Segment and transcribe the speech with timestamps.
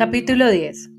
[0.00, 0.90] Capítulo 10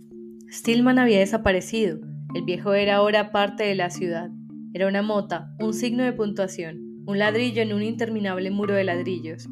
[0.51, 1.97] Stillman había desaparecido.
[2.35, 4.29] El viejo era ahora parte de la ciudad.
[4.75, 9.50] Era una mota, un signo de puntuación, un ladrillo en un interminable muro de ladrillos.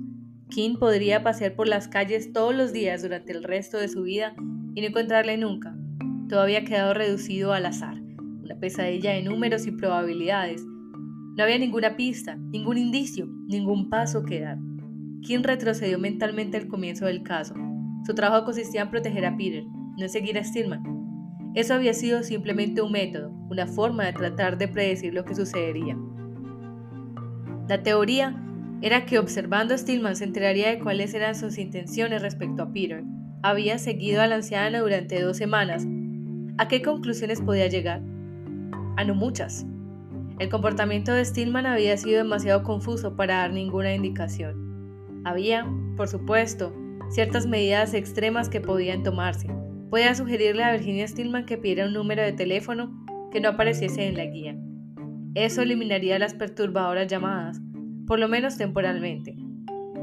[0.51, 4.35] King podría pasear por las calles todos los días durante el resto de su vida
[4.75, 5.75] y no encontrarle nunca.
[6.29, 7.99] Todo había quedado reducido al azar,
[8.43, 10.63] una pesadilla de números y probabilidades.
[11.39, 14.57] No había ninguna pista, ningún indicio, ningún paso que dar.
[15.21, 17.55] King retrocedió mentalmente al comienzo del caso.
[18.05, 20.83] Su trabajo consistía en proteger a Peter, no en seguir a Stillman.
[21.55, 25.97] Eso había sido simplemente un método, una forma de tratar de predecir lo que sucedería.
[27.69, 28.35] La teoría
[28.81, 33.05] era que observando a Stillman se enteraría de cuáles eran sus intenciones respecto a Peter.
[33.43, 35.87] Había seguido a la anciana durante dos semanas.
[36.57, 38.01] ¿A qué conclusiones podía llegar?
[38.97, 39.65] A no muchas.
[40.39, 45.21] El comportamiento de Stillman había sido demasiado confuso para dar ninguna indicación.
[45.25, 46.73] Había, por supuesto,
[47.09, 49.49] ciertas medidas extremas que podían tomarse.
[49.89, 54.15] Podía sugerirle a Virginia Stillman que pidiera un número de teléfono que no apareciese en
[54.15, 54.55] la guía.
[55.35, 57.59] Eso eliminaría las perturbadoras llamadas,
[58.07, 59.35] por lo menos temporalmente.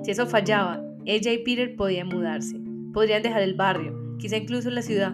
[0.03, 2.61] Si eso fallaba, ella y Peter podían mudarse,
[2.93, 5.13] podrían dejar el barrio, quizá incluso la ciudad.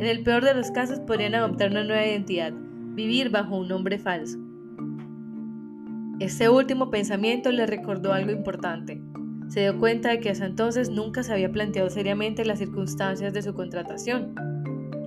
[0.00, 3.98] En el peor de los casos podrían adoptar una nueva identidad, vivir bajo un nombre
[3.98, 4.43] falso.
[6.20, 9.02] Este último pensamiento le recordó algo importante.
[9.48, 13.42] Se dio cuenta de que hasta entonces nunca se había planteado seriamente las circunstancias de
[13.42, 14.32] su contratación.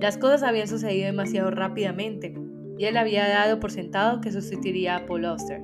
[0.02, 2.34] Las cosas habían sucedido demasiado rápidamente
[2.76, 5.62] y él había dado por sentado que sustituiría a Paul Auster.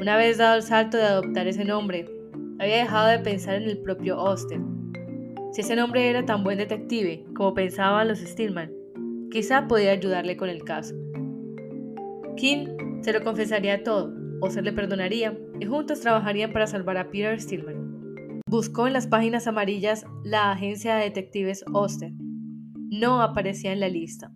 [0.00, 2.08] Una vez dado el salto de adoptar ese nombre,
[2.60, 4.60] había dejado de pensar en el propio Auster.
[5.52, 8.70] Si ese nombre era tan buen detective como pensaban los Stillman,
[9.30, 10.94] quizá podía ayudarle con el caso.
[12.36, 17.40] King se lo confesaría todo, Oster le perdonaría y juntos trabajarían para salvar a Peter
[17.40, 18.42] Stillman.
[18.48, 22.12] Buscó en las páginas amarillas la agencia de detectives Oster.
[22.90, 24.30] No aparecía en la lista.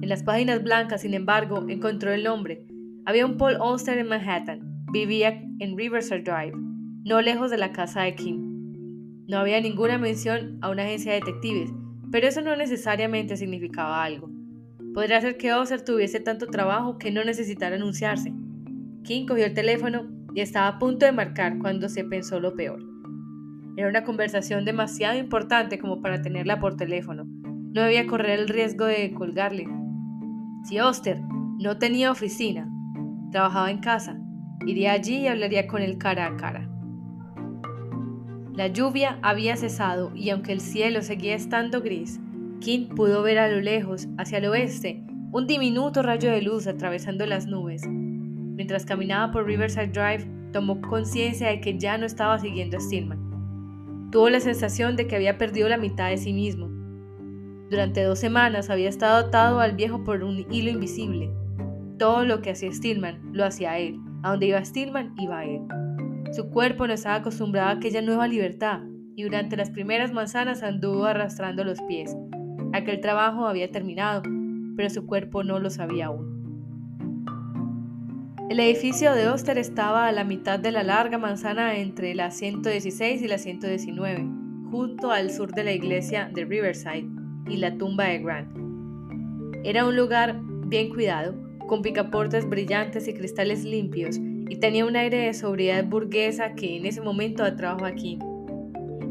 [0.00, 2.66] En las páginas blancas, sin embargo, encontró el nombre.
[3.06, 4.60] Había un Paul Oster en Manhattan.
[4.92, 6.52] Vivía en Riverside Drive,
[7.04, 9.24] no lejos de la casa de Kim.
[9.26, 11.72] No había ninguna mención a una agencia de detectives,
[12.12, 14.30] pero eso no necesariamente significaba algo.
[14.94, 18.32] Podría ser que Oster tuviese tanto trabajo que no necesitara anunciarse.
[19.04, 22.80] King cogió el teléfono y estaba a punto de marcar cuando se pensó lo peor.
[23.76, 27.24] Era una conversación demasiado importante como para tenerla por teléfono.
[27.26, 29.68] No debía correr el riesgo de colgarle.
[30.64, 31.20] Si Oster
[31.58, 32.66] no tenía oficina,
[33.30, 34.18] trabajaba en casa,
[34.66, 36.70] iría allí y hablaría con él cara a cara.
[38.54, 42.20] La lluvia había cesado y aunque el cielo seguía estando gris,
[42.60, 47.26] King pudo ver a lo lejos, hacia el oeste, un diminuto rayo de luz atravesando
[47.26, 47.82] las nubes
[48.54, 54.10] Mientras caminaba por Riverside Drive, tomó conciencia de que ya no estaba siguiendo a Stillman.
[54.12, 56.68] Tuvo la sensación de que había perdido la mitad de sí mismo.
[57.68, 61.32] Durante dos semanas había estado atado al viejo por un hilo invisible.
[61.98, 63.98] Todo lo que hacía Stillman lo hacía él.
[64.22, 65.62] A donde iba Stillman, iba él.
[66.32, 68.82] Su cuerpo no estaba acostumbrado a aquella nueva libertad
[69.16, 72.16] y durante las primeras manzanas anduvo arrastrando los pies.
[72.72, 74.22] Aquel trabajo había terminado,
[74.76, 76.33] pero su cuerpo no lo sabía aún.
[78.50, 83.22] El edificio de Oster estaba a la mitad de la larga manzana entre la 116
[83.22, 84.26] y la 119,
[84.70, 87.08] junto al sur de la iglesia de Riverside
[87.48, 88.54] y la tumba de Grant.
[89.64, 91.34] Era un lugar bien cuidado,
[91.66, 96.84] con picaportes brillantes y cristales limpios, y tenía un aire de sobriedad burguesa que en
[96.84, 98.18] ese momento atrajo a Kim.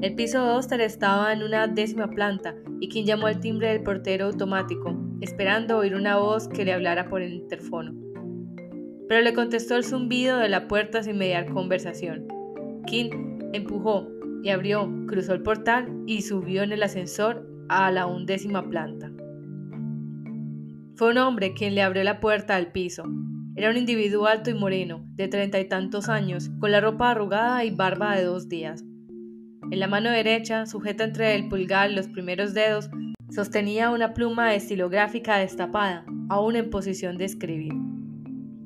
[0.03, 3.81] El piso de Oster estaba en una décima planta y Kim llamó al timbre del
[3.81, 8.02] portero automático, esperando oír una voz que le hablara por el interfono
[9.07, 12.27] pero le contestó el zumbido de la puerta sin mediar conversación.
[12.85, 13.09] King
[13.53, 14.07] empujó
[14.43, 19.11] y abrió, cruzó el portal y subió en el ascensor a la undécima planta.
[20.95, 23.03] Fue un hombre quien le abrió la puerta al piso.
[23.55, 27.63] Era un individuo alto y moreno, de treinta y tantos años, con la ropa arrugada
[27.65, 28.83] y barba de dos días.
[29.71, 32.89] En la mano derecha, sujeta entre el pulgar y los primeros dedos,
[33.29, 37.73] sostenía una pluma estilográfica destapada, aún en posición de escribir.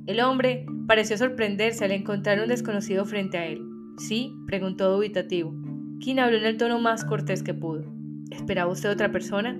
[0.07, 3.61] El hombre pareció sorprenderse al encontrar un desconocido frente a él.
[3.97, 4.33] ¿Sí?
[4.47, 5.53] preguntó dubitativo.
[5.99, 7.83] King habló en el tono más cortés que pudo.
[8.31, 9.59] ¿Esperaba usted otra persona?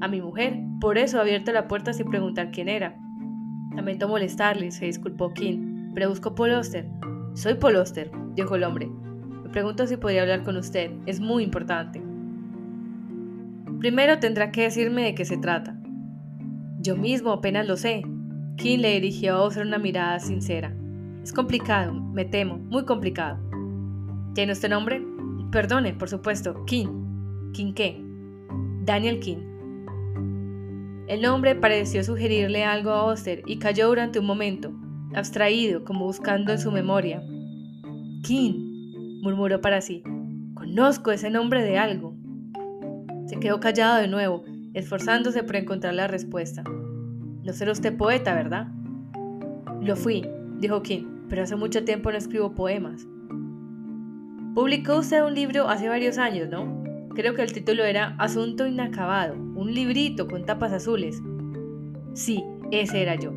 [0.00, 0.60] A mi mujer.
[0.80, 2.96] Por eso ha abierto la puerta sin preguntar quién era.
[3.74, 6.86] Lamento molestarle, se disculpó King, pero busco Paul Oster.
[7.34, 8.88] Soy Paul Oster, dijo el hombre.
[9.42, 10.92] Me pregunto si podría hablar con usted.
[11.06, 12.00] Es muy importante.
[13.80, 15.76] Primero tendrá que decirme de qué se trata.
[16.78, 18.02] Yo mismo apenas lo sé,
[18.60, 20.76] King le dirigió a Oster una mirada sincera.
[21.22, 23.38] Es complicado, me temo, muy complicado.
[24.34, 25.02] ¿Tiene usted nombre?
[25.50, 27.52] Perdone, por supuesto, King.
[27.54, 28.04] ¿King qué?
[28.84, 29.38] Daniel King.
[31.08, 34.74] El nombre pareció sugerirle algo a Oster y cayó durante un momento,
[35.14, 37.22] abstraído, como buscando en su memoria.
[38.22, 40.02] King, murmuró para sí.
[40.52, 42.14] Conozco ese nombre de algo.
[43.24, 46.62] Se quedó callado de nuevo, esforzándose por encontrar la respuesta.
[47.44, 48.68] No será usted poeta, ¿verdad?
[49.80, 50.26] Lo fui,
[50.58, 53.06] dijo King, pero hace mucho tiempo no escribo poemas.
[54.54, 56.84] Publicó usted un libro hace varios años, ¿no?
[57.14, 61.22] Creo que el título era Asunto Inacabado, un librito con tapas azules.
[62.14, 63.32] Sí, ese era yo.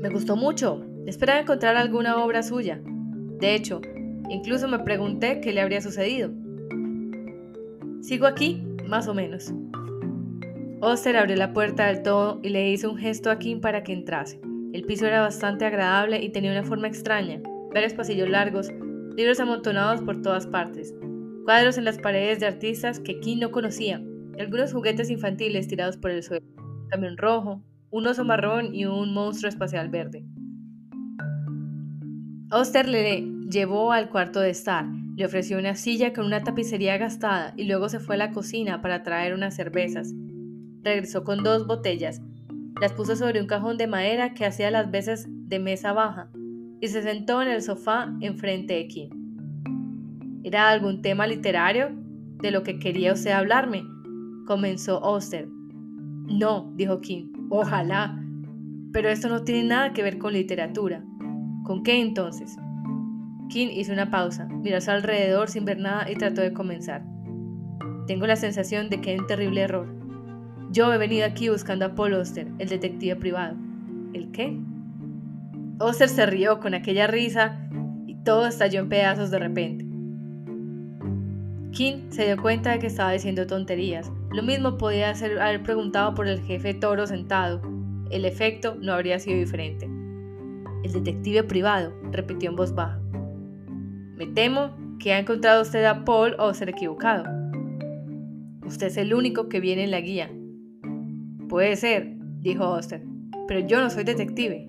[0.00, 0.84] Me gustó mucho.
[1.06, 2.80] Esperaba encontrar alguna obra suya.
[2.84, 3.80] De hecho,
[4.28, 6.30] incluso me pregunté qué le habría sucedido.
[8.00, 9.52] Sigo aquí, más o menos.
[10.80, 13.92] Oster abrió la puerta del todo y le hizo un gesto a Kim para que
[13.92, 14.40] entrase.
[14.72, 17.40] El piso era bastante agradable y tenía una forma extraña.
[17.74, 18.70] Varios pasillos largos,
[19.16, 20.94] libros amontonados por todas partes,
[21.44, 24.00] cuadros en las paredes de artistas que Kim no conocía,
[24.38, 27.60] algunos juguetes infantiles tirados por el suelo, un camión rojo,
[27.90, 30.24] un oso marrón y un monstruo espacial verde.
[32.52, 34.86] Oster le llevó al cuarto de estar,
[35.16, 38.80] le ofreció una silla con una tapicería gastada y luego se fue a la cocina
[38.80, 40.14] para traer unas cervezas.
[40.82, 42.22] Regresó con dos botellas,
[42.80, 46.30] las puso sobre un cajón de madera que hacía las veces de mesa baja
[46.80, 49.10] y se sentó en el sofá enfrente de Kim.
[50.44, 51.90] ¿Era algún tema literario
[52.40, 53.82] de lo que quería usted hablarme?
[54.46, 55.48] Comenzó Oster.
[55.48, 57.32] No, dijo Kim.
[57.50, 58.22] Ojalá.
[58.92, 61.04] Pero esto no tiene nada que ver con literatura.
[61.64, 62.56] ¿Con qué entonces?
[63.48, 67.04] Kim hizo una pausa, miró a su alrededor sin ver nada y trató de comenzar.
[68.06, 69.97] Tengo la sensación de que hay un terrible error.
[70.70, 73.56] Yo he venido aquí buscando a Paul Oster, el detective privado.
[74.12, 74.58] ¿El qué?
[75.78, 77.68] Oster se rió con aquella risa
[78.06, 79.86] y todo estalló en pedazos de repente.
[81.72, 84.12] King se dio cuenta de que estaba diciendo tonterías.
[84.30, 87.62] Lo mismo podía haber preguntado por el jefe Toro sentado.
[88.10, 89.88] El efecto no habría sido diferente.
[90.84, 93.00] El detective privado, repitió en voz baja.
[94.16, 97.24] Me temo que ha encontrado usted a Paul o ser equivocado.
[98.66, 100.30] Usted es el único que viene en la guía.
[101.48, 103.02] Puede ser, dijo Oster,
[103.46, 104.66] pero yo no soy detective.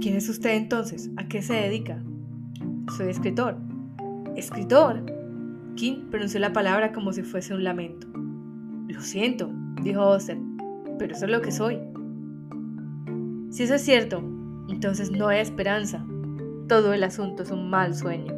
[0.00, 1.10] ¿Quién es usted entonces?
[1.16, 2.02] ¿A qué se dedica?
[2.96, 3.56] Soy escritor.
[4.34, 5.04] ¿Escritor?
[5.76, 8.08] Kim pronunció la palabra como si fuese un lamento.
[8.88, 9.50] Lo siento,
[9.82, 10.38] dijo Oster,
[10.98, 11.78] pero eso es lo que soy.
[13.50, 14.18] Si eso es cierto,
[14.68, 16.04] entonces no hay esperanza.
[16.68, 18.34] Todo el asunto es un mal sueño.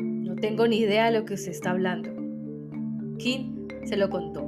[0.00, 2.10] No tengo ni idea de lo que usted está hablando.
[3.18, 4.43] Kim se lo contó.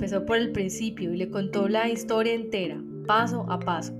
[0.00, 3.92] Empezó por el principio y le contó la historia entera, paso a paso.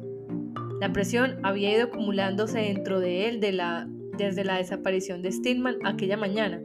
[0.81, 6.63] La presión había ido acumulándose dentro de él desde la desaparición de Stillman aquella mañana,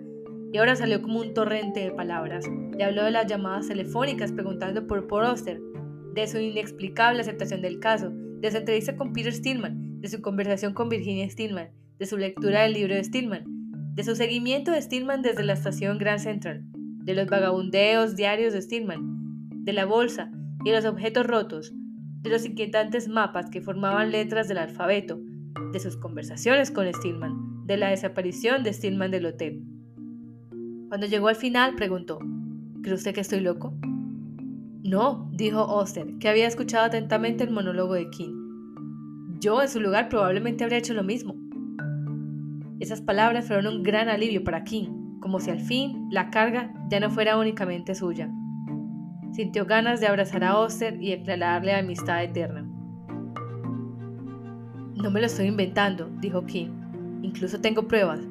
[0.54, 2.46] y ahora salió como un torrente de palabras.
[2.78, 5.60] Le habló de las llamadas telefónicas preguntando por Poroster,
[6.14, 10.74] de su inexplicable aceptación del caso, de su entrevista con Peter Stillman, de su conversación
[10.74, 13.44] con Virginia Stillman, de su lectura del libro de Stillman,
[13.96, 16.64] de su seguimiento de Stillman desde la estación Grand Central,
[17.04, 19.15] de los vagabundeos diarios de Stillman,
[19.66, 20.32] de la bolsa
[20.64, 21.74] y los objetos rotos,
[22.22, 25.20] de los inquietantes mapas que formaban letras del alfabeto,
[25.74, 29.64] de sus conversaciones con Stillman, de la desaparición de Stillman del hotel.
[30.88, 32.20] Cuando llegó al final, preguntó,
[32.84, 33.74] ¿Cree usted que estoy loco?
[34.84, 39.40] No, dijo Oster, que había escuchado atentamente el monólogo de King.
[39.40, 41.36] Yo, en su lugar, probablemente habría hecho lo mismo.
[42.80, 47.00] Esas palabras fueron un gran alivio para King, como si al fin la carga ya
[47.00, 48.30] no fuera únicamente suya.
[49.36, 52.62] Sintió ganas de abrazar a Oster y declararle amistad eterna.
[54.96, 56.70] No me lo estoy inventando, dijo King.
[57.22, 58.22] Incluso tengo pruebas.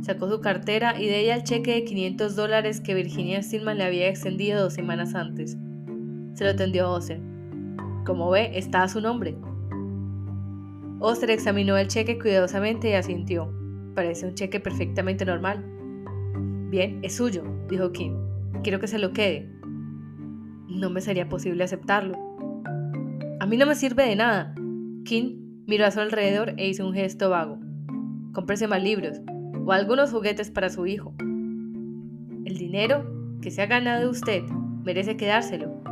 [0.00, 3.84] Sacó su cartera y de ella el cheque de 500 dólares que Virginia Stillman le
[3.84, 5.56] había extendido dos semanas antes.
[6.34, 7.20] Se lo tendió a Oster.
[8.04, 9.36] Como ve, está a su nombre.
[10.98, 13.48] Oster examinó el cheque cuidadosamente y asintió.
[13.94, 15.64] Parece un cheque perfectamente normal.
[16.68, 18.16] Bien, es suyo, dijo Kim.
[18.64, 19.57] Quiero que se lo quede.
[20.68, 22.16] No me sería posible aceptarlo.
[23.40, 24.54] A mí no me sirve de nada.
[25.04, 27.58] Kim miró a su alrededor e hizo un gesto vago.
[28.32, 29.20] Cómprese más libros
[29.64, 31.14] o algunos juguetes para su hijo.
[31.20, 33.04] El dinero
[33.42, 34.42] que se ha ganado usted
[34.84, 35.82] merece quedárselo.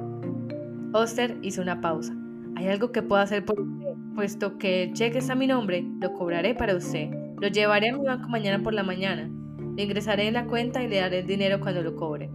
[0.93, 2.17] Oster hizo una pausa.
[2.57, 3.93] ¿Hay algo que pueda hacer por usted?
[4.15, 7.11] Puesto que el cheque está a mi nombre, lo cobraré para usted.
[7.41, 9.31] Lo llevaré a mi banco mañana por la mañana
[9.77, 12.31] le ingresaré en la cuenta y le daré el dinero cuando lo cobre.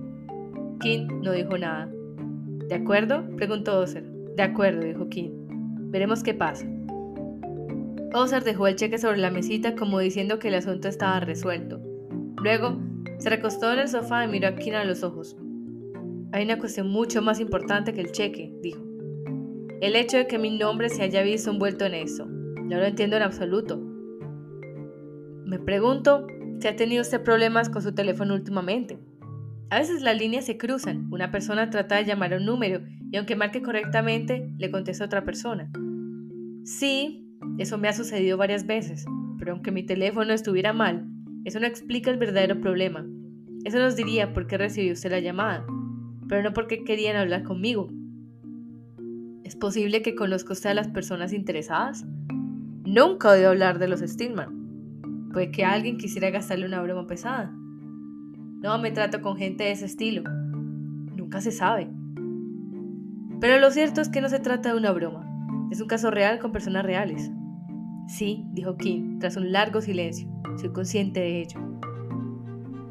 [0.79, 1.89] King no dijo nada.
[2.71, 3.27] ¿De acuerdo?
[3.35, 4.05] preguntó Oser.
[4.37, 5.31] De acuerdo, dijo King.
[5.91, 6.65] Veremos qué pasa.
[8.13, 11.81] Ozer dejó el cheque sobre la mesita como diciendo que el asunto estaba resuelto.
[12.41, 12.79] Luego,
[13.17, 15.35] se recostó en el sofá y miró a Keen a los ojos.
[16.31, 18.81] Hay una cuestión mucho más importante que el cheque, dijo.
[19.81, 22.25] El hecho de que mi nombre se haya visto envuelto en eso.
[22.25, 23.81] No lo entiendo en absoluto.
[25.43, 26.25] Me pregunto
[26.61, 28.97] si ha tenido usted problemas con su teléfono últimamente.
[29.71, 33.15] A veces las líneas se cruzan, una persona trata de llamar a un número y
[33.15, 35.71] aunque marque correctamente, le contesta otra persona.
[36.65, 37.25] Sí,
[37.57, 39.05] eso me ha sucedido varias veces,
[39.39, 41.07] pero aunque mi teléfono estuviera mal,
[41.45, 43.05] eso no explica el verdadero problema.
[43.63, 45.65] Eso nos diría por qué recibió usted la llamada,
[46.27, 47.89] pero no porque querían hablar conmigo.
[49.45, 52.05] ¿Es posible que conozca usted a las personas interesadas?
[52.83, 55.29] Nunca he oído hablar de los Stillman.
[55.31, 57.55] Puede que alguien quisiera gastarle una broma pesada.
[58.61, 60.21] No me trato con gente de ese estilo.
[60.21, 61.89] Nunca se sabe.
[63.39, 65.27] Pero lo cierto es que no se trata de una broma.
[65.71, 67.31] Es un caso real con personas reales.
[68.07, 70.29] Sí, dijo Kim, tras un largo silencio.
[70.57, 71.59] Soy consciente de ello.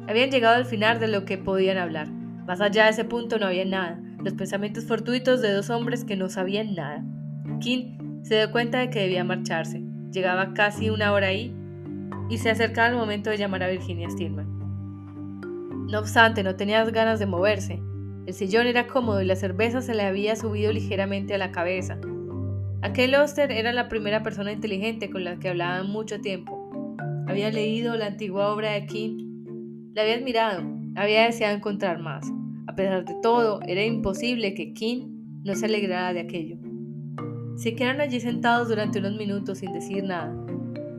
[0.09, 2.09] Habían llegado al final de lo que podían hablar.
[2.11, 3.97] Más allá de ese punto no había nada.
[4.21, 7.01] Los pensamientos fortuitos de dos hombres que no sabían nada.
[7.61, 9.81] Kim se dio cuenta de que debía marcharse.
[10.11, 11.55] Llegaba casi una hora ahí
[12.29, 14.60] y se acercaba el momento de llamar a Virginia Stillman.
[15.91, 17.81] No obstante, no tenía ganas de moverse.
[18.25, 21.99] El sillón era cómodo y la cerveza se le había subido ligeramente a la cabeza.
[22.81, 26.97] Aquel Oster era la primera persona inteligente con la que hablaba mucho tiempo.
[27.27, 29.91] Había leído la antigua obra de King.
[29.93, 30.63] La había admirado,
[30.95, 32.25] había deseado encontrar más.
[32.67, 36.55] A pesar de todo, era imposible que King no se alegrara de aquello.
[37.57, 40.33] Se quedaron allí sentados durante unos minutos sin decir nada.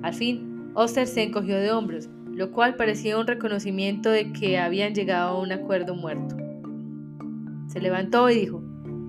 [0.02, 2.10] Al fin, Oster se encogió de hombros
[2.42, 6.36] lo cual parecía un reconocimiento de que habían llegado a un acuerdo muerto.
[7.68, 8.60] Se levantó y dijo,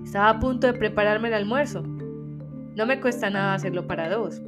[0.04, 1.82] estaba a punto de prepararme el almuerzo.
[1.82, 4.40] No me cuesta nada hacerlo para dos.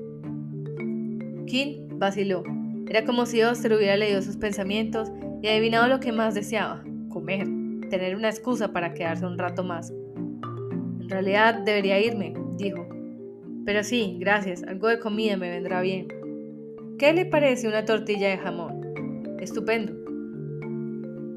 [1.49, 2.45] King vaciló.
[2.89, 5.11] Era como si Oster hubiera leído sus pensamientos
[5.43, 7.45] y adivinado lo que más deseaba, comer,
[7.91, 9.91] tener una excusa para quedarse un rato más.
[9.91, 12.87] En realidad debería irme, dijo.
[13.65, 16.07] Pero sí, gracias, algo de comida me vendrá bien.
[17.01, 18.76] ¿Qué le parece una tortilla de jamón?
[19.47, 19.95] Estupendo.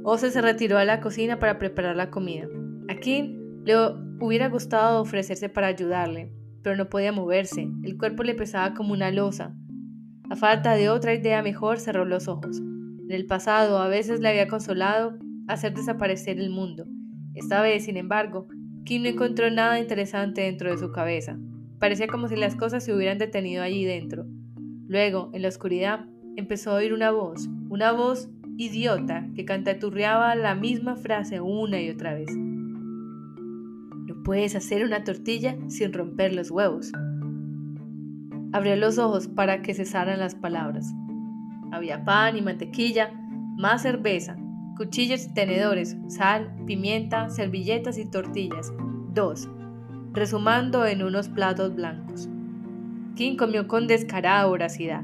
[0.03, 2.47] Ose se retiró a la cocina para preparar la comida.
[2.87, 3.75] A Kim le
[4.19, 7.69] hubiera gustado ofrecerse para ayudarle, pero no podía moverse.
[7.83, 9.55] El cuerpo le pesaba como una losa.
[10.27, 12.57] A falta de otra idea mejor, cerró los ojos.
[12.57, 16.87] En el pasado, a veces le había consolado hacer desaparecer el mundo.
[17.35, 18.47] Esta vez, sin embargo,
[18.85, 21.37] Kim no encontró nada interesante dentro de su cabeza.
[21.77, 24.25] Parecía como si las cosas se hubieran detenido allí dentro.
[24.87, 30.55] Luego, en la oscuridad, empezó a oír una voz, una voz idiota que cantaturreaba la
[30.55, 32.35] misma frase una y otra vez.
[32.35, 36.91] No puedes hacer una tortilla sin romper los huevos.
[38.51, 40.91] Abrió los ojos para que cesaran las palabras.
[41.71, 43.11] Había pan y mantequilla,
[43.55, 44.35] más cerveza,
[44.75, 48.73] cuchillos y tenedores, sal, pimienta, servilletas y tortillas.
[49.13, 49.47] Dos,
[50.13, 52.27] resumando en unos platos blancos.
[53.15, 55.03] King comió con descarada voracidad,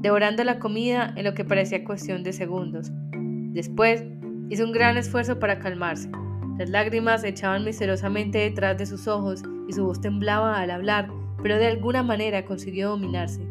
[0.00, 2.90] devorando la comida en lo que parecía cuestión de segundos.
[3.12, 4.04] Después,
[4.48, 6.10] hizo un gran esfuerzo para calmarse.
[6.58, 11.08] Las lágrimas echaban misteriosamente detrás de sus ojos y su voz temblaba al hablar,
[11.42, 13.46] pero de alguna manera consiguió dominarse.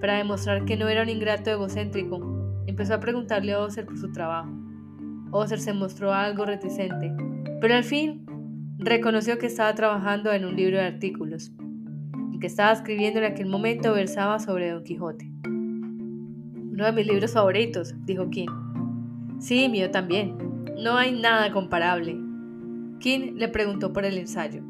[0.00, 2.20] Para demostrar que no era un ingrato egocéntrico,
[2.66, 4.50] empezó a preguntarle a Oser por su trabajo.
[5.30, 7.12] Oser se mostró algo reticente,
[7.60, 8.26] pero al fin
[8.78, 11.52] reconoció que estaba trabajando en un libro de artículos
[12.42, 15.30] que estaba escribiendo en aquel momento versaba sobre Don Quijote.
[16.72, 18.48] Uno de mis libros favoritos, dijo King.
[19.38, 20.36] Sí, mío también.
[20.82, 22.16] No hay nada comparable.
[22.98, 24.62] King le preguntó por el ensayo.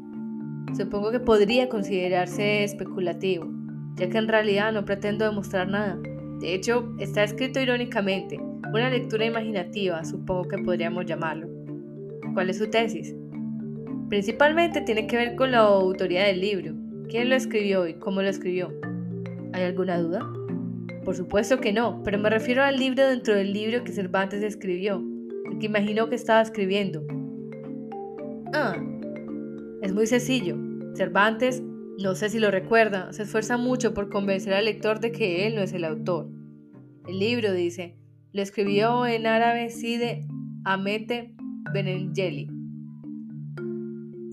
[0.75, 3.47] Supongo que podría considerarse especulativo,
[3.95, 5.97] ya que en realidad no pretendo demostrar nada.
[6.41, 11.47] De hecho, está escrito irónicamente, una lectura imaginativa, supongo que podríamos llamarlo.
[12.33, 13.15] ¿Cuál es su tesis?
[14.09, 16.73] Principalmente tiene que ver con la autoría del libro.
[17.07, 18.73] ¿Quién lo escribió y cómo lo escribió?
[19.53, 20.27] ¿Hay alguna duda?
[21.03, 25.03] Por supuesto que no, pero me refiero al libro dentro del libro que Cervantes escribió,
[25.51, 27.03] el que imaginó que estaba escribiendo.
[28.53, 28.75] Ah,
[29.81, 30.57] es muy sencillo.
[30.95, 31.61] Cervantes,
[32.01, 35.55] no sé si lo recuerda, se esfuerza mucho por convencer al lector de que él
[35.55, 36.29] no es el autor.
[37.07, 37.97] El libro dice,
[38.31, 40.25] lo escribió en árabe Side
[40.63, 41.35] Amete
[41.73, 42.49] Benengeli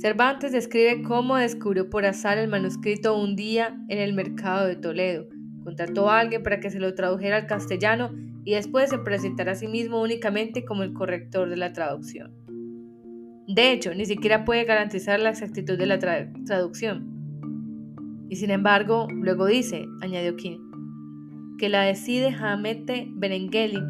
[0.01, 5.27] Cervantes describe cómo descubrió por azar el manuscrito un día en el mercado de Toledo.
[5.65, 8.11] Contrató a alguien para que se lo tradujera al castellano
[8.45, 12.33] y después se presentara a sí mismo únicamente como el corrector de la traducción.
[13.47, 18.27] De hecho, ni siquiera puede garantizar la exactitud de la traducción.
[18.29, 20.59] Y sin embargo, luego dice, añadió King,
[21.59, 23.83] que la decide Hamete Benengeli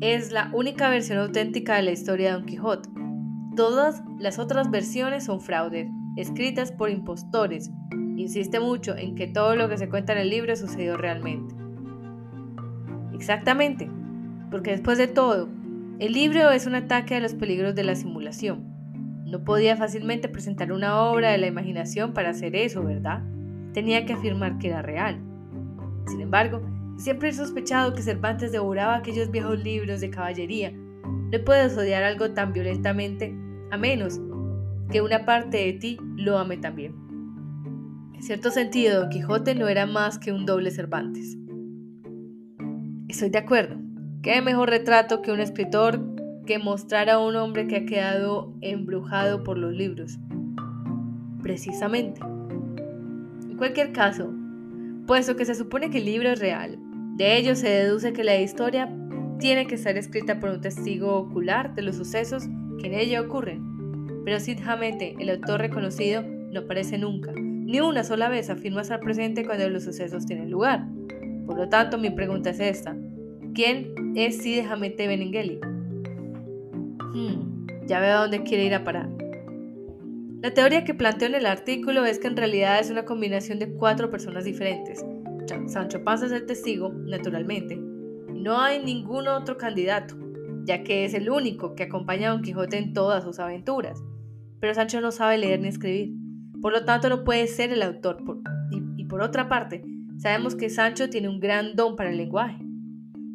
[0.00, 2.88] es la única versión auténtica de la historia de Don Quijote.
[3.54, 5.86] Todas las otras versiones son fraudes,
[6.16, 7.70] escritas por impostores.
[8.16, 11.54] Insiste mucho en que todo lo que se cuenta en el libro sucedió realmente.
[13.14, 13.90] Exactamente,
[14.50, 15.48] porque después de todo,
[15.98, 18.64] el libro es un ataque a los peligros de la simulación.
[19.24, 23.22] No podía fácilmente presentar una obra de la imaginación para hacer eso, ¿verdad?
[23.72, 25.20] Tenía que afirmar que era real.
[26.06, 26.60] Sin embargo,
[26.96, 30.72] siempre he sospechado que Cervantes devoraba aquellos viejos libros de caballería.
[30.72, 33.34] No puedes odiar algo tan violentamente,
[33.70, 34.20] a menos
[34.90, 36.94] que una parte de ti lo ame también.
[38.22, 41.36] En cierto sentido, Don Quijote no era más que un doble Cervantes.
[43.08, 43.80] Estoy de acuerdo.
[44.22, 46.00] ¿Qué mejor retrato que un escritor
[46.46, 50.20] que mostrar a un hombre que ha quedado embrujado por los libros?
[51.42, 52.20] Precisamente.
[52.20, 54.32] En cualquier caso,
[55.08, 56.78] puesto que se supone que el libro es real,
[57.16, 58.88] de ello se deduce que la historia
[59.40, 62.44] tiene que estar escrita por un testigo ocular de los sucesos
[62.78, 64.22] que en ella ocurren.
[64.24, 67.32] Pero Sid Hamete, el autor reconocido, no aparece nunca,
[67.72, 70.86] ni una sola vez afirma estar presente cuando los sucesos tienen lugar.
[71.46, 72.94] Por lo tanto, mi pregunta es esta.
[73.54, 75.58] ¿Quién es Cide Hamete Benengeli?
[77.14, 79.08] Hmm, ya veo a dónde quiere ir a parar.
[80.42, 83.72] La teoría que planteo en el artículo es que en realidad es una combinación de
[83.72, 85.02] cuatro personas diferentes.
[85.66, 90.14] Sancho Panza es el testigo, naturalmente, no hay ningún otro candidato,
[90.64, 94.02] ya que es el único que acompaña a Don Quijote en todas sus aventuras.
[94.60, 96.21] Pero Sancho no sabe leer ni escribir,
[96.62, 98.22] por lo tanto no puede ser el autor.
[98.96, 99.84] y por otra parte,
[100.22, 102.64] Sabemos que Sancho tiene un gran don para el lenguaje.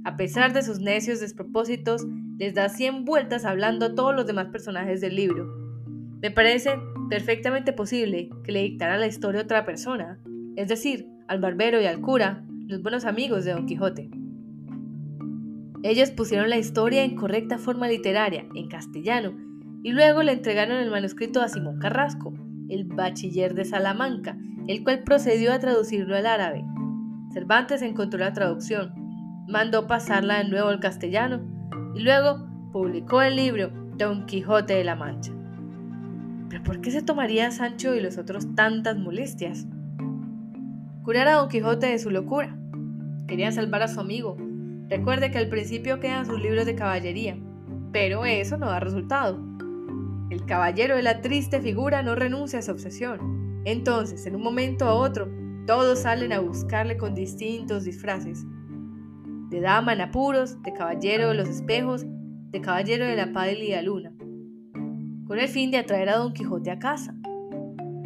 [0.05, 2.07] A pesar de sus necios despropósitos,
[2.37, 5.53] les da 100 vueltas hablando a todos los demás personajes del libro.
[6.21, 6.79] Me parece
[7.09, 10.17] perfectamente posible que le dictara la historia a otra persona,
[10.55, 14.09] es decir, al barbero y al cura, los buenos amigos de Don Quijote.
[15.83, 19.37] Ellos pusieron la historia en correcta forma literaria, en castellano,
[19.83, 22.33] y luego le entregaron el manuscrito a Simón Carrasco,
[22.69, 26.65] el bachiller de Salamanca, el cual procedió a traducirlo al árabe.
[27.33, 28.93] Cervantes encontró la traducción,
[29.47, 31.41] mandó pasarla de nuevo al castellano
[31.95, 35.31] y luego publicó el libro Don Quijote de la Mancha.
[36.49, 39.67] ¿Pero por qué se tomaría Sancho y los otros tantas molestias?
[41.03, 42.57] Curar a Don Quijote de su locura.
[43.27, 44.37] Querían salvar a su amigo.
[44.89, 47.37] Recuerde que al principio quedan sus libros de caballería,
[47.91, 49.39] pero eso no da resultado.
[50.29, 53.61] El caballero de la triste figura no renuncia a su obsesión.
[53.63, 55.29] Entonces, en un momento a otro,
[55.65, 58.45] todos salen a buscarle con distintos disfraces.
[59.49, 62.05] De dama en apuros, de caballero de los espejos,
[62.51, 64.11] de caballero de la pálida luna.
[65.27, 67.15] Con el fin de atraer a Don Quijote a casa.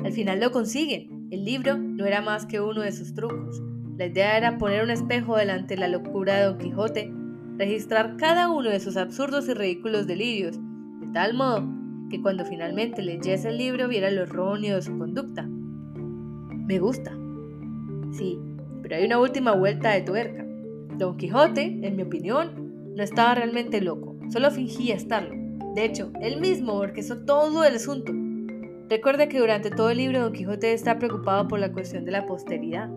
[0.04, 1.28] Al final lo consiguen.
[1.32, 3.64] El libro no era más que uno de sus trucos.
[3.98, 7.12] La idea era poner un espejo delante de la locura de Don Quijote,
[7.58, 10.60] registrar cada uno de sus absurdos y ridículos delirios,
[11.00, 11.81] de tal modo
[12.12, 15.47] que cuando finalmente leyese el libro viera lo erróneo de su conducta.
[15.47, 17.17] Me gusta,
[18.12, 18.38] Sí,
[18.82, 20.45] pero hay una última vuelta de tuerca.
[20.97, 25.34] Don Quijote, en mi opinión, no estaba realmente loco, solo fingía estarlo.
[25.76, 28.12] De hecho, él mismo orquestó todo el asunto.
[28.89, 32.26] Recuerde que durante todo el libro Don Quijote está preocupado por la cuestión de la
[32.26, 32.89] posteridad.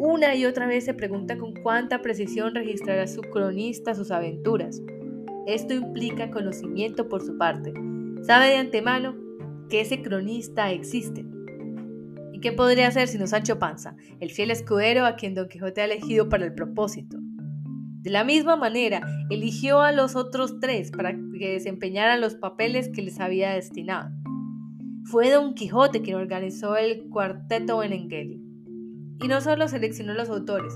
[0.00, 4.82] Una y otra vez se pregunta con cuánta precisión registrará su cronista sus aventuras.
[5.46, 7.72] Esto implica conocimiento por su parte.
[8.28, 9.16] Sabe de antemano
[9.70, 11.24] que ese cronista existe
[12.34, 15.86] ¿Y qué podría hacer sino Sancho Panza, el fiel escudero a quien Don Quijote ha
[15.86, 17.16] elegido para el propósito?
[18.02, 23.00] De la misma manera, eligió a los otros tres para que desempeñaran los papeles que
[23.00, 24.10] les había destinado.
[25.04, 28.42] Fue Don Quijote quien organizó el cuarteto Benengeli.
[29.22, 30.74] Y no solo seleccionó los autores,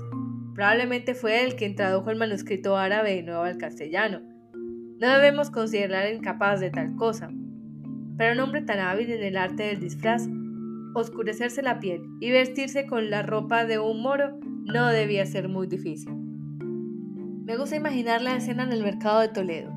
[0.55, 4.21] probablemente fue él quien tradujo el manuscrito árabe de nuevo al castellano.
[4.99, 7.29] No debemos considerar incapaz de tal cosa.
[8.17, 10.27] Pero un hombre tan hábil en el arte del disfraz
[10.95, 15.67] oscurecerse la piel y vestirse con la ropa de un moro no debía ser muy
[15.67, 16.13] difícil.
[17.45, 19.71] Me gusta imaginar la escena en el mercado de Toledo.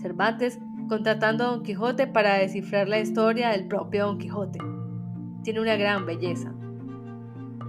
[0.00, 4.58] Cervantes contratando a Don Quijote para descifrar la historia del propio Don Quijote.
[5.42, 6.52] Tiene una gran belleza.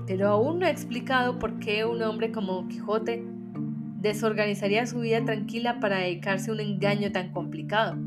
[0.08, 3.23] Pero aún no he explicado por qué un hombre como Don Quijote
[4.01, 7.97] desorganizaría su vida tranquila para dedicarse a un engaño tan complicado.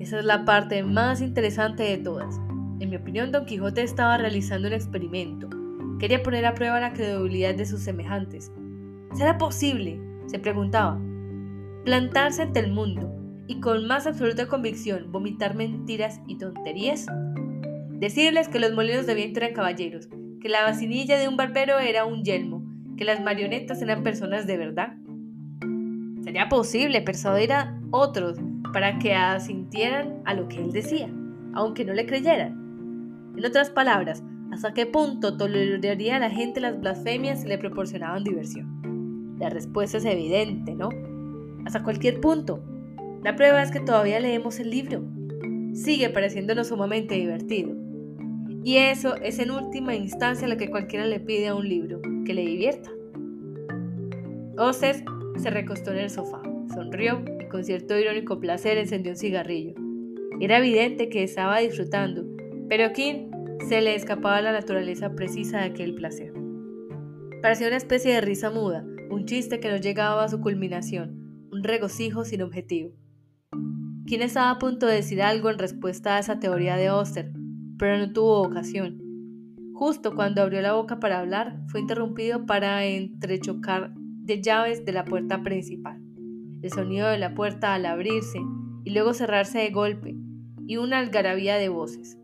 [0.00, 2.40] Esa es la parte más interesante de todas.
[2.80, 5.48] En mi opinión, Don Quijote estaba realizando un experimento.
[5.98, 8.52] Quería poner a prueba la credibilidad de sus semejantes.
[9.14, 10.00] ¿Será posible?
[10.26, 11.00] se preguntaba.
[11.84, 13.10] Plantarse ante el mundo
[13.48, 17.06] y con más absoluta convicción vomitar mentiras y tonterías.
[17.90, 20.08] Decirles que los molinos de viento eran caballeros,
[20.40, 22.62] que la vacinilla de un barbero era un yelmo,
[22.96, 24.96] que las marionetas eran personas de verdad.
[26.22, 28.38] Sería posible persuadir a otros
[28.72, 31.08] para que asintieran a lo que él decía,
[31.54, 33.32] aunque no le creyeran.
[33.36, 39.36] En otras palabras, ¿hasta qué punto toleraría la gente las blasfemias si le proporcionaban diversión?
[39.38, 40.88] La respuesta es evidente, ¿no?
[41.64, 42.62] Hasta cualquier punto.
[43.22, 45.04] La prueba es que todavía leemos el libro.
[45.72, 47.76] Sigue pareciéndonos sumamente divertido.
[48.64, 52.34] Y eso es en última instancia lo que cualquiera le pide a un libro, que
[52.34, 52.90] le divierta.
[54.58, 55.04] Oces
[55.36, 56.42] se recostó en el sofá,
[56.74, 59.74] sonrió con cierto irónico placer encendió un cigarrillo.
[60.40, 62.24] Era evidente que estaba disfrutando,
[62.68, 63.30] pero a Kim
[63.68, 66.32] se le escapaba la naturaleza precisa de aquel placer.
[67.42, 71.64] Parecía una especie de risa muda, un chiste que no llegaba a su culminación, un
[71.64, 72.90] regocijo sin objetivo.
[74.06, 77.32] Quien estaba a punto de decir algo en respuesta a esa teoría de Oster,
[77.78, 79.00] pero no tuvo ocasión.
[79.74, 85.04] Justo cuando abrió la boca para hablar, fue interrumpido para entrechocar de llaves de la
[85.04, 86.07] puerta principal.
[86.62, 88.38] El sonido de la puerta al abrirse
[88.84, 90.16] y luego cerrarse de golpe,
[90.66, 92.18] y una algarabía de voces.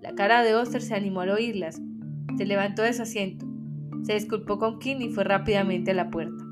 [0.00, 1.80] La cara de Oster se animó al oírlas.
[2.36, 3.46] Se levantó de su asiento,
[4.02, 6.44] se disculpó con Kim y fue rápidamente a la puerta.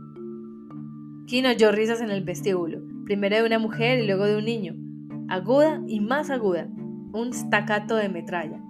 [1.26, 4.74] Kim oyó risas en el vestíbulo primero de una mujer y luego de un niño,
[5.28, 6.68] aguda y más aguda,
[7.12, 8.60] un staccato de metralla,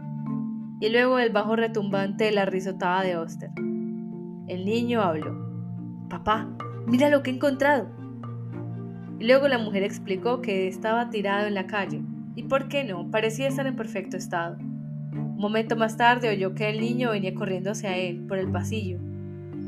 [0.78, 3.50] y luego el bajo retumbante de la risotada de Oster.
[4.46, 5.34] El niño habló.
[6.10, 6.48] Papá,
[6.86, 7.88] mira lo que he encontrado.
[9.18, 12.02] Luego la mujer explicó que estaba tirado en la calle,
[12.34, 14.58] y por qué no, parecía estar en perfecto estado.
[14.58, 18.98] Un momento más tarde oyó que el niño venía corriendo hacia él por el pasillo.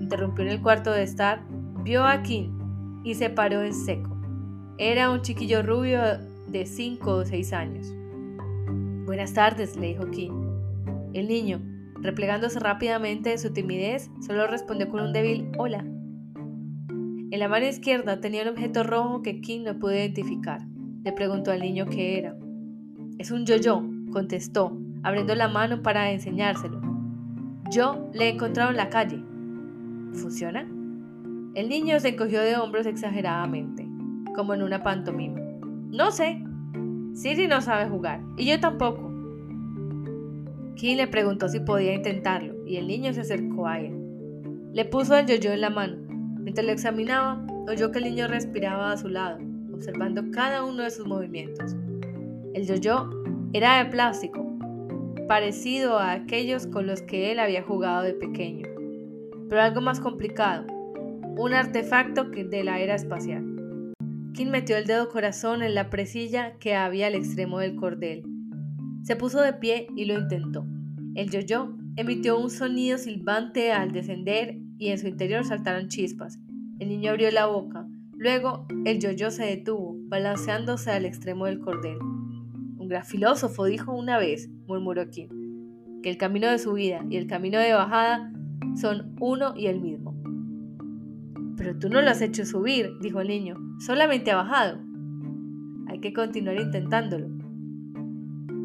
[0.01, 1.41] Interrumpió en el cuarto de estar,
[1.83, 4.17] vio a Kim y se paró en seco.
[4.77, 6.01] Era un chiquillo rubio
[6.49, 7.95] de 5 o 6 años.
[9.07, 10.33] Buenas tardes, le dijo Kim.
[11.15, 11.61] El niño,
[11.95, 15.85] replegándose rápidamente de su timidez, solo respondió con un débil hola.
[17.31, 20.61] En la mano izquierda tenía un objeto rojo que Kim no pudo identificar.
[21.05, 22.37] Le preguntó al niño qué era.
[23.19, 26.81] Es un yo-yo, contestó, abriendo la mano para enseñárselo.
[27.71, 29.23] Yo le he encontrado en la calle.
[30.15, 30.63] ¿Funciona?
[31.55, 33.89] El niño se encogió de hombros exageradamente
[34.39, 35.41] como en una pantomima.
[35.91, 36.41] No sé.
[37.13, 39.11] Siri no sabe jugar, y yo tampoco.
[40.77, 43.99] Kim le preguntó si podía intentarlo, y el niño se acercó a él.
[44.73, 46.08] Le puso el yo-yo en la mano.
[46.39, 49.39] Mientras lo examinaba, oyó que el niño respiraba a su lado,
[49.73, 51.77] observando cada uno de sus movimientos.
[52.55, 53.11] El yo-yo
[53.53, 54.45] era de plástico,
[55.29, 58.67] parecido a aquellos con los que él había jugado de pequeño,
[59.49, 60.67] pero algo más complicado,
[61.37, 63.45] un artefacto de la era espacial.
[64.33, 68.25] Kim metió el dedo corazón en la presilla que había al extremo del cordel.
[69.03, 70.65] Se puso de pie y lo intentó.
[71.15, 76.39] El yo-yo emitió un sonido silbante al descender y en su interior saltaron chispas.
[76.79, 77.87] El niño abrió la boca.
[78.17, 81.99] Luego el yo-yo se detuvo, balanceándose al extremo del cordel.
[82.01, 85.29] Un gran filósofo dijo una vez, murmuró Kim,
[86.03, 88.33] que el camino de subida y el camino de bajada
[88.77, 90.15] son uno y el mismo.
[91.57, 94.79] Pero tú no lo has hecho subir, dijo el niño, solamente ha bajado.
[95.89, 97.29] Hay que continuar intentándolo.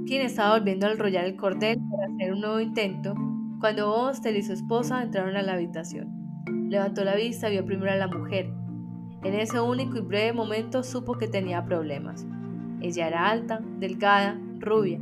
[0.06, 3.16] Quien estaba volviendo a enrollar el cordel para hacer un nuevo intento
[3.64, 6.68] cuando Oster y su esposa entraron a la habitación.
[6.70, 8.50] Levantó la vista y vio primero a la mujer.
[9.24, 12.28] En ese único y breve momento supo que tenía problemas.
[12.82, 15.00] Ella era alta, delgada, rubia,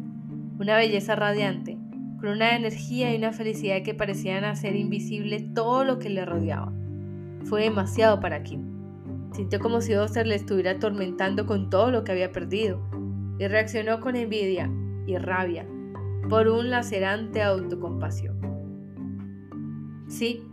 [0.59, 1.79] una belleza radiante,
[2.19, 6.71] con una energía y una felicidad que parecían hacer invisible todo lo que le rodeaba.
[7.45, 8.61] Fue demasiado para Kim.
[9.33, 12.79] Sintió como si Oster le estuviera atormentando con todo lo que había perdido
[13.39, 14.69] y reaccionó con envidia
[15.07, 15.65] y rabia
[16.29, 18.50] por un lacerante autocompasión.
[20.11, 20.43] Sí,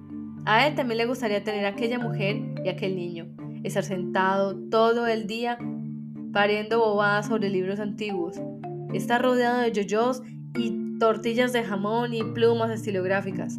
[0.45, 3.27] a él también le gustaría tener aquella mujer y aquel niño,
[3.65, 5.59] estar sentado todo el día
[6.33, 8.41] pariendo bobadas sobre libros antiguos,
[8.95, 10.23] estar rodeado de yoyos
[10.57, 13.57] y tortillas de jamón y plumas estilográficas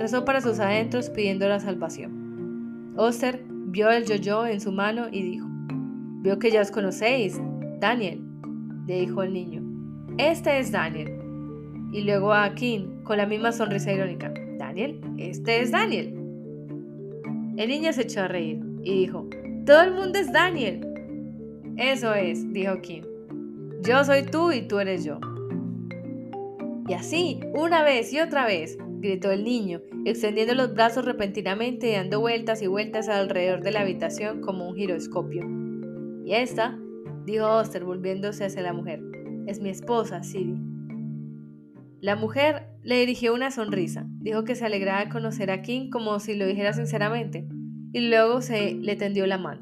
[0.00, 2.94] rezó para sus adentros pidiendo la salvación.
[2.96, 5.46] Oster vio el yo-yo en su mano y dijo,
[6.22, 7.38] Veo que ya os conocéis,
[7.80, 8.22] Daniel,
[8.86, 9.62] le dijo el niño.
[10.16, 11.18] Este es Daniel.
[11.92, 14.32] Y luego a Kim, con la misma sonrisa irónica,
[14.70, 16.14] Daniel, este es Daniel.
[17.56, 19.28] El niño se echó a reír y dijo,
[19.66, 20.86] Todo el mundo es Daniel.
[21.76, 23.04] Eso es, dijo Kim.
[23.82, 25.18] Yo soy tú y tú eres yo.
[26.86, 31.96] Y así, una vez y otra vez, gritó el niño, extendiendo los brazos repentinamente y
[31.96, 35.42] dando vueltas y vueltas alrededor de la habitación como un giroscopio.
[36.24, 36.78] ¿Y esta?
[37.24, 39.02] dijo Oster volviéndose hacia la mujer.
[39.48, 40.69] Es mi esposa, Siri.
[42.00, 46.18] La mujer le dirigió una sonrisa, dijo que se alegraba de conocer a King como
[46.18, 47.46] si lo dijera sinceramente,
[47.92, 49.60] y luego se le tendió la mano.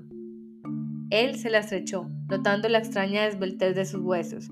[1.10, 4.50] Él se la estrechó, notando la extraña esbeltez de sus huesos,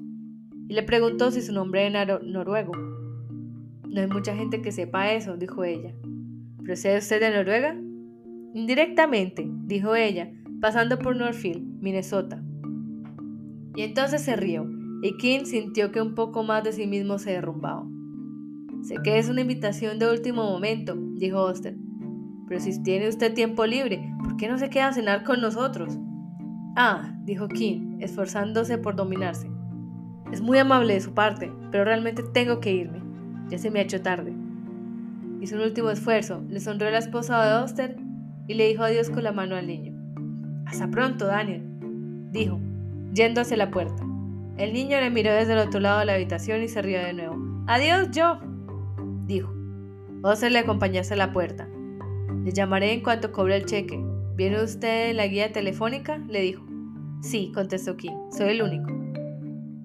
[0.68, 2.72] y le preguntó si su nombre era noruego.
[2.72, 5.94] No hay mucha gente que sepa eso, dijo ella.
[6.64, 7.76] ¿Procede usted de Noruega?
[8.52, 12.42] Indirectamente, dijo ella, pasando por Northfield, Minnesota.
[13.76, 14.68] Y entonces se rió,
[15.08, 17.86] y sintió que un poco más de sí mismo se derrumbaba.
[18.82, 21.76] Sé que es una invitación de último momento, dijo Oster,
[22.48, 25.98] pero si tiene usted tiempo libre, ¿por qué no se queda a cenar con nosotros?
[26.76, 29.50] Ah, dijo King, esforzándose por dominarse.
[30.32, 33.02] Es muy amable de su parte, pero realmente tengo que irme.
[33.48, 34.34] Ya se me ha hecho tarde.
[35.40, 37.96] Hizo un último esfuerzo, le sonrió la esposa de Oster
[38.48, 39.94] y le dijo adiós con la mano al niño.
[40.66, 41.62] Hasta pronto, Daniel,
[42.32, 42.60] dijo,
[43.12, 44.04] yendo hacia la puerta.
[44.58, 47.12] El niño le miró desde el otro lado de la habitación y se rió de
[47.12, 47.36] nuevo.
[47.66, 48.38] Adiós, yo,
[49.26, 49.52] dijo.
[50.22, 51.68] Oster le acompañó hacia la puerta.
[52.42, 54.02] Le llamaré en cuanto cobre el cheque.
[54.34, 56.16] ¿Viene usted en la guía telefónica?
[56.28, 56.64] le dijo.
[57.20, 58.16] Sí, contestó King.
[58.30, 58.90] Soy el único.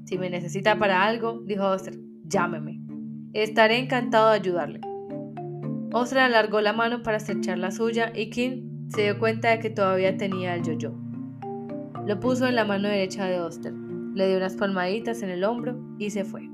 [0.06, 2.80] Si me necesita para algo, dijo Oster, llámeme.
[3.34, 4.82] Estaré encantado de ayudarle.
[5.92, 9.70] Oster alargó la mano para estrechar la suya y King se dio cuenta de que
[9.70, 10.94] todavía tenía el yo-yo.
[12.06, 13.81] Lo puso en la mano derecha de Oster
[14.14, 16.50] le dio unas palmaditas en el hombro y se fue.